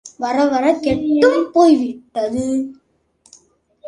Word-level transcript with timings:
வரவரக் 0.19 0.79
கெட்டும் 0.79 1.51
போய்விட்டது! 1.51 2.45